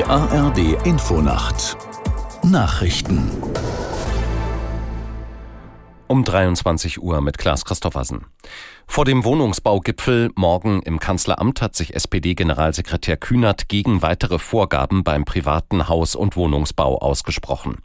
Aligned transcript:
Die 0.00 0.06
ARD 0.06 0.86
Infonacht 0.86 1.76
Nachrichten 2.42 3.30
um 6.06 6.24
23 6.24 7.02
Uhr 7.02 7.20
mit 7.20 7.36
Klaas 7.36 7.66
Christoffersen. 7.66 8.24
Vor 8.86 9.04
dem 9.04 9.24
Wohnungsbaugipfel 9.24 10.30
morgen 10.36 10.80
im 10.84 11.00
Kanzleramt 11.00 11.60
hat 11.60 11.76
sich 11.76 11.94
SPD-Generalsekretär 11.94 13.18
Kühnert 13.18 13.68
gegen 13.68 14.00
weitere 14.00 14.38
Vorgaben 14.38 15.04
beim 15.04 15.26
privaten 15.26 15.86
Haus- 15.86 16.16
und 16.16 16.34
Wohnungsbau 16.34 16.96
ausgesprochen. 16.96 17.76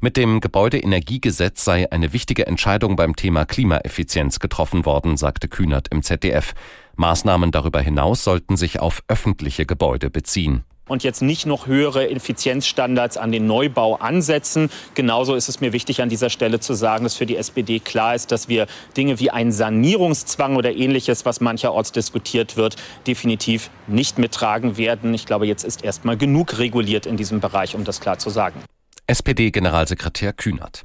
Mit 0.00 0.16
dem 0.16 0.40
Gebäudeenergiegesetz 0.40 1.64
sei 1.64 1.92
eine 1.92 2.12
wichtige 2.12 2.48
Entscheidung 2.48 2.96
beim 2.96 3.14
Thema 3.14 3.44
Klimaeffizienz 3.44 4.40
getroffen 4.40 4.84
worden, 4.84 5.16
sagte 5.16 5.46
Kühnert 5.46 5.86
im 5.92 6.02
ZDF. 6.02 6.54
Maßnahmen 6.96 7.52
darüber 7.52 7.80
hinaus 7.80 8.24
sollten 8.24 8.56
sich 8.56 8.80
auf 8.80 9.04
öffentliche 9.06 9.64
Gebäude 9.64 10.10
beziehen 10.10 10.64
und 10.92 11.02
jetzt 11.02 11.22
nicht 11.22 11.46
noch 11.46 11.66
höhere 11.66 12.08
Effizienzstandards 12.10 13.16
an 13.16 13.32
den 13.32 13.46
Neubau 13.46 13.96
ansetzen. 13.96 14.70
Genauso 14.94 15.34
ist 15.34 15.48
es 15.48 15.60
mir 15.60 15.72
wichtig, 15.72 16.02
an 16.02 16.08
dieser 16.08 16.30
Stelle 16.30 16.60
zu 16.60 16.74
sagen, 16.74 17.04
dass 17.04 17.14
für 17.14 17.26
die 17.26 17.36
SPD 17.36 17.80
klar 17.80 18.14
ist, 18.14 18.30
dass 18.30 18.48
wir 18.48 18.66
Dinge 18.96 19.18
wie 19.18 19.30
einen 19.30 19.52
Sanierungszwang 19.52 20.56
oder 20.56 20.72
ähnliches, 20.74 21.24
was 21.24 21.40
mancherorts 21.40 21.92
diskutiert 21.92 22.56
wird, 22.56 22.76
definitiv 23.06 23.70
nicht 23.86 24.18
mittragen 24.18 24.76
werden. 24.76 25.14
Ich 25.14 25.26
glaube, 25.26 25.46
jetzt 25.46 25.64
ist 25.64 25.82
erst 25.82 26.04
mal 26.04 26.16
genug 26.16 26.58
reguliert 26.58 27.06
in 27.06 27.16
diesem 27.16 27.40
Bereich, 27.40 27.74
um 27.74 27.84
das 27.84 28.00
klar 28.00 28.18
zu 28.18 28.30
sagen. 28.30 28.62
SPD-Generalsekretär 29.06 30.32
Kühnert. 30.32 30.84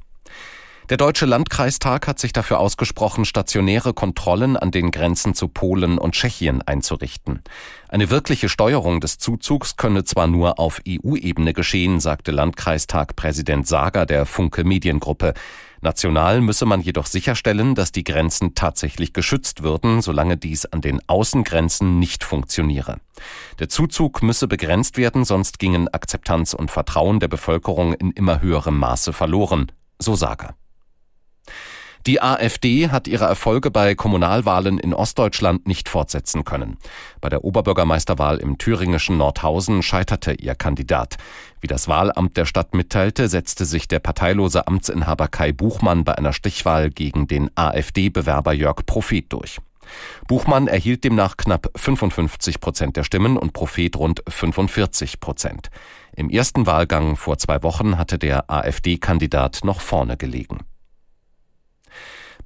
Der 0.89 0.95
Deutsche 0.95 1.25
Landkreistag 1.25 2.07
hat 2.07 2.17
sich 2.17 2.31
dafür 2.31 2.61
ausgesprochen, 2.61 3.25
stationäre 3.25 3.93
Kontrollen 3.93 4.55
an 4.55 4.71
den 4.71 4.91
Grenzen 4.91 5.33
zu 5.33 5.49
Polen 5.49 5.97
und 5.97 6.13
Tschechien 6.13 6.61
einzurichten. 6.61 7.41
Eine 7.89 8.09
wirkliche 8.09 8.47
Steuerung 8.47 9.01
des 9.01 9.17
Zuzugs 9.17 9.75
könne 9.75 10.05
zwar 10.05 10.27
nur 10.27 10.59
auf 10.59 10.79
EU-Ebene 10.87 11.51
geschehen, 11.51 11.99
sagte 11.99 12.31
Landkreistag-Präsident 12.31 13.67
Sager 13.67 14.05
der 14.05 14.25
Funke 14.25 14.63
Mediengruppe. 14.63 15.33
National 15.81 16.39
müsse 16.39 16.65
man 16.65 16.79
jedoch 16.79 17.07
sicherstellen, 17.07 17.75
dass 17.75 17.91
die 17.91 18.05
Grenzen 18.05 18.55
tatsächlich 18.55 19.11
geschützt 19.11 19.63
würden, 19.63 20.01
solange 20.01 20.37
dies 20.37 20.65
an 20.65 20.79
den 20.79 21.01
Außengrenzen 21.09 21.99
nicht 21.99 22.23
funktioniere. 22.23 23.01
Der 23.59 23.67
Zuzug 23.67 24.23
müsse 24.23 24.47
begrenzt 24.47 24.95
werden, 24.95 25.25
sonst 25.25 25.59
gingen 25.59 25.89
Akzeptanz 25.89 26.53
und 26.53 26.71
Vertrauen 26.71 27.19
der 27.19 27.27
Bevölkerung 27.27 27.91
in 27.91 28.11
immer 28.11 28.41
höherem 28.41 28.77
Maße 28.79 29.11
verloren, 29.11 29.69
so 29.99 30.15
Sager. 30.15 30.55
Die 32.07 32.21
AfD 32.21 32.87
hat 32.87 33.09
ihre 33.09 33.25
Erfolge 33.25 33.69
bei 33.69 33.93
Kommunalwahlen 33.93 34.79
in 34.79 34.93
Ostdeutschland 34.93 35.67
nicht 35.67 35.89
fortsetzen 35.89 36.45
können. 36.45 36.77
Bei 37.19 37.27
der 37.27 37.43
Oberbürgermeisterwahl 37.43 38.37
im 38.37 38.57
thüringischen 38.57 39.17
Nordhausen 39.17 39.83
scheiterte 39.83 40.31
ihr 40.31 40.55
Kandidat. 40.55 41.17
Wie 41.59 41.67
das 41.67 41.89
Wahlamt 41.89 42.37
der 42.37 42.45
Stadt 42.45 42.73
mitteilte, 42.73 43.27
setzte 43.27 43.65
sich 43.65 43.89
der 43.89 43.99
parteilose 43.99 44.67
Amtsinhaber 44.67 45.27
Kai 45.27 45.51
Buchmann 45.51 46.05
bei 46.05 46.17
einer 46.17 46.31
Stichwahl 46.31 46.91
gegen 46.91 47.27
den 47.27 47.51
AfD-Bewerber 47.55 48.53
Jörg 48.53 48.85
Prophet 48.85 49.25
durch. 49.27 49.57
Buchmann 50.29 50.69
erhielt 50.69 51.03
demnach 51.03 51.35
knapp 51.35 51.69
55 51.75 52.61
Prozent 52.61 52.95
der 52.95 53.03
Stimmen 53.03 53.35
und 53.35 53.51
Prophet 53.51 53.97
rund 53.97 54.23
45 54.29 55.19
Prozent. 55.19 55.71
Im 56.15 56.29
ersten 56.29 56.67
Wahlgang 56.67 57.17
vor 57.17 57.37
zwei 57.37 57.61
Wochen 57.63 57.97
hatte 57.97 58.17
der 58.17 58.49
AfD-Kandidat 58.49 59.65
noch 59.65 59.81
vorne 59.81 60.15
gelegen. 60.15 60.59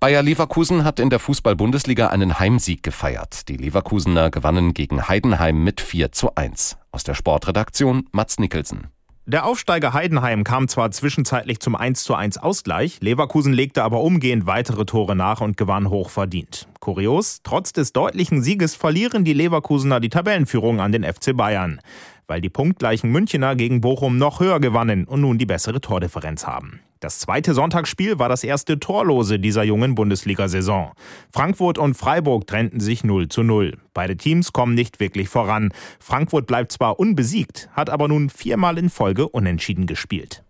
Bayer 0.02 0.24
Leverkusen 0.24 0.84
hat 0.84 1.00
in 1.00 1.12
der 1.12 1.20
Fußball-Bundesliga 1.20 2.08
einen 2.08 2.40
Heimsieg 2.40 2.82
gefeiert. 2.82 3.48
Die 3.50 3.56
Leverkusener 3.56 4.32
gewannen 4.32 4.74
gegen 4.74 5.08
Heidenheim 5.08 5.64
mit 5.64 5.80
4 5.80 6.12
zu 6.12 6.34
1. 6.34 6.80
Aus 6.92 7.04
der 7.04 7.14
Sportredaktion 7.14 8.10
Mats 8.12 8.40
Nicholson. 8.40 8.88
Der 9.28 9.46
Aufsteiger 9.46 9.94
Heidenheim 9.94 10.44
kam 10.44 10.68
zwar 10.68 10.90
zwischenzeitlich 10.90 11.60
zum 11.60 11.76
1 11.76 12.04
zu 12.04 12.16
1 12.16 12.40
Ausgleich, 12.40 12.98
Leverkusen 13.00 13.54
legte 13.54 13.84
aber 13.84 14.02
umgehend 14.02 14.48
weitere 14.48 14.86
Tore 14.86 15.16
nach 15.16 15.40
und 15.40 15.56
gewann 15.56 15.92
hoch 15.92 16.10
verdient. 16.10 16.68
Kurios, 16.80 17.42
trotz 17.44 17.72
des 17.72 17.94
deutlichen 17.94 18.42
Sieges 18.42 18.74
verlieren 18.74 19.24
die 19.24 19.34
Leverkusener 19.34 20.00
die 20.00 20.10
Tabellenführung 20.10 20.80
an 20.80 20.92
den 20.92 21.04
FC 21.04 21.38
Bayern, 21.38 21.80
weil 22.26 22.42
die 22.42 22.50
punktgleichen 22.50 23.12
Münchener 23.12 23.56
gegen 23.56 23.82
Bochum 23.82 24.18
noch 24.18 24.40
höher 24.40 24.60
gewannen 24.60 25.06
und 25.06 25.22
nun 25.22 25.38
die 25.38 25.46
bessere 25.46 25.80
Tordifferenz 25.80 26.48
haben. 26.48 26.80
Das 27.02 27.18
zweite 27.18 27.56
Sonntagsspiel 27.56 28.20
war 28.20 28.30
das 28.30 28.44
erste 28.44 28.80
Torlose 28.80 29.40
dieser 29.40 29.64
jungen 29.64 29.96
Bundesliga-Saison. 29.96 30.92
Frankfurt 31.34 31.80
und 31.80 31.96
Freiburg 31.96 32.46
trennten 32.46 32.80
sich 32.80 33.04
0 33.04 33.28
zu 33.28 33.42
0. 33.42 33.80
Beide 33.96 34.16
Teams 34.16 34.54
kommen 34.54 34.76
nicht 34.76 35.00
wirklich 35.00 35.28
voran. 35.28 35.74
Frankfurt 36.00 36.46
bleibt 36.46 36.72
zwar 36.72 37.00
unbesiegt, 37.00 37.70
hat 37.74 37.90
aber 37.90 38.08
nun 38.08 38.30
viermal 38.30 38.78
in 38.78 38.92
Folge 38.92 39.28
unentschieden 39.28 39.88
gespielt. 39.88 40.44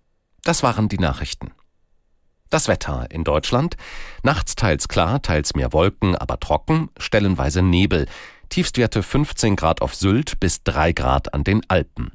Das 0.44 0.62
waren 0.62 0.90
die 0.90 0.98
Nachrichten. 0.98 1.52
Das 2.50 2.68
Wetter 2.68 3.08
in 3.12 3.24
Deutschland. 3.24 3.78
Nachts 4.22 4.56
teils 4.56 4.90
klar, 4.90 5.22
teils 5.22 5.56
mehr 5.56 5.72
Wolken, 5.72 6.18
aber 6.18 6.38
trocken, 6.38 6.90
stellenweise 6.98 7.62
Nebel. 7.62 8.08
Tiefstwerte 8.52 9.02
15 9.02 9.56
Grad 9.56 9.82
auf 9.82 9.96
Sylt 9.96 10.42
bis 10.42 10.62
3 10.64 10.92
Grad 10.92 11.34
an 11.34 11.46
den 11.46 11.62
Alpen. 11.70 12.12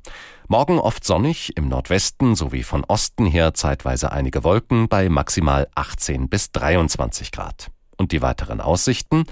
Morgen 0.49 0.79
oft 0.79 1.03
sonnig, 1.03 1.57
im 1.57 1.67
Nordwesten 1.67 2.37
sowie 2.37 2.63
von 2.63 2.85
Osten 2.85 3.25
her 3.25 3.55
zeitweise 3.55 4.13
einige 4.13 4.45
Wolken 4.45 4.87
bei 4.89 5.09
maximal 5.09 5.67
18 5.75 6.29
bis 6.29 6.53
23 6.53 7.33
Grad. 7.33 7.69
Und 7.97 8.13
die 8.13 8.21
weiteren 8.21 8.61
Aussichten? 8.61 9.25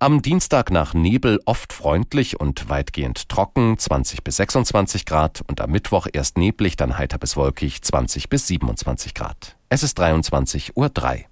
Am 0.00 0.20
Dienstag 0.20 0.72
nach 0.72 0.94
Nebel 0.94 1.40
oft 1.46 1.72
freundlich 1.72 2.40
und 2.40 2.68
weitgehend 2.68 3.28
trocken 3.28 3.78
20 3.78 4.24
bis 4.24 4.38
26 4.38 5.06
Grad 5.06 5.42
und 5.46 5.60
am 5.60 5.70
Mittwoch 5.70 6.08
erst 6.12 6.38
neblig, 6.38 6.74
dann 6.74 6.98
heiter 6.98 7.18
bis 7.18 7.36
wolkig 7.36 7.82
20 7.82 8.28
bis 8.28 8.48
27 8.48 9.14
Grad. 9.14 9.56
Es 9.68 9.84
ist 9.84 10.00
23.03 10.00 10.72
Uhr. 10.74 11.31